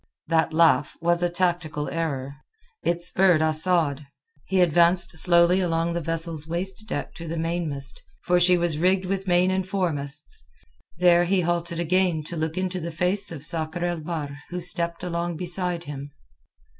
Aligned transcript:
That 0.25 0.51
laugh 0.51 0.97
was 0.99 1.21
a 1.21 1.29
tactical 1.29 1.87
error. 1.87 2.37
It 2.81 3.03
spurred 3.03 3.43
Asad. 3.43 4.07
He 4.45 4.59
advanced 4.59 5.15
slowly 5.19 5.59
along 5.59 5.93
the 5.93 6.01
vessel's 6.01 6.47
waist 6.47 6.87
deck 6.87 7.13
to 7.13 7.27
the 7.27 7.37
mainmast—for 7.37 8.39
she 8.39 8.57
was 8.57 8.79
rigged 8.79 9.05
with 9.05 9.27
main 9.27 9.51
and 9.51 9.63
foremasts. 9.67 10.43
There 10.97 11.25
he 11.25 11.41
halted 11.41 11.79
again 11.79 12.23
to 12.23 12.35
look 12.35 12.57
into 12.57 12.79
the 12.79 12.89
face 12.89 13.31
of 13.31 13.45
Sakr 13.45 13.85
el 13.85 13.99
Bahr 13.99 14.39
who 14.49 14.59
stepped 14.59 15.03
along 15.03 15.37
beside 15.37 15.83
him. 15.83 16.09